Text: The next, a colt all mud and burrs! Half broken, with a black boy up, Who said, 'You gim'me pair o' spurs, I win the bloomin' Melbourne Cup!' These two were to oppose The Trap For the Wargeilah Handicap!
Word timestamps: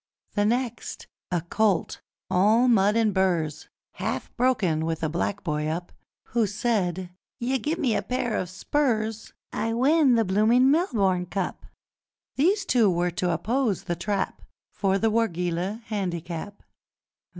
The 0.33 0.45
next, 0.45 1.05
a 1.29 1.41
colt 1.41 2.01
all 2.27 2.67
mud 2.67 2.95
and 2.95 3.13
burrs! 3.13 3.69
Half 3.91 4.35
broken, 4.35 4.83
with 4.83 5.03
a 5.03 5.09
black 5.09 5.43
boy 5.43 5.67
up, 5.67 5.91
Who 6.29 6.47
said, 6.47 7.11
'You 7.39 7.59
gim'me 7.59 8.01
pair 8.01 8.35
o' 8.35 8.45
spurs, 8.45 9.31
I 9.53 9.73
win 9.73 10.15
the 10.15 10.25
bloomin' 10.25 10.71
Melbourne 10.71 11.27
Cup!' 11.27 11.67
These 12.35 12.65
two 12.65 12.89
were 12.89 13.11
to 13.11 13.29
oppose 13.31 13.83
The 13.83 13.95
Trap 13.95 14.41
For 14.71 14.97
the 14.97 15.11
Wargeilah 15.11 15.83
Handicap! 15.83 16.63